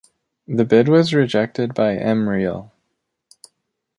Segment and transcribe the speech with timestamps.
[0.47, 2.71] The bid was rejected by M-real.